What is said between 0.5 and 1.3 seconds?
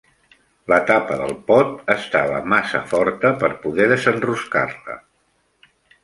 La tapa